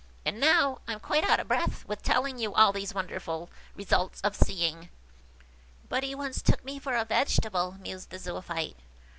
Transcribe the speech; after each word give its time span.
And 0.25 0.39
now, 0.39 0.79
I'm 0.87 0.99
quite 0.99 1.23
out 1.29 1.39
of 1.39 1.47
breath 1.47 1.85
with 1.85 2.01
telling 2.01 2.39
you 2.39 2.55
all 2.55 2.73
these 2.73 2.91
wonderful 2.91 3.51
results 3.75 4.19
of 4.21 4.35
seeing." 4.35 4.89
"But 5.89 6.01
he 6.03 6.15
once 6.15 6.41
took 6.41 6.65
me 6.65 6.79
for 6.79 6.95
a 6.95 7.05
vegetable," 7.05 7.73
mused 7.79 8.09
the 8.09 8.17
Zoophyte. 8.17 8.77